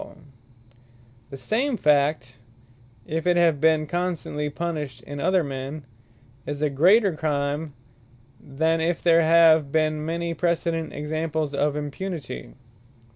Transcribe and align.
Examples 0.01 0.21
Of 0.25 0.25
Impunity, 0.25 1.03
Extenuate 1.29 1.29
The 1.31 1.37
same 1.37 1.77
Fact, 1.77 2.37
if 3.05 3.27
it 3.27 3.37
have 3.37 3.61
been 3.61 3.85
constantly 3.85 4.49
punished 4.49 5.03
in 5.03 5.19
other 5.19 5.43
men, 5.43 5.85
as 6.47 6.63
a 6.63 6.71
greater 6.71 7.15
Crime, 7.15 7.75
than 8.39 8.81
if 8.81 9.03
there 9.03 9.21
have 9.21 9.71
been 9.71 10.03
may 10.03 10.33
precedent 10.33 10.91
Examples 10.91 11.53
of 11.53 11.75
impunity. 11.75 12.55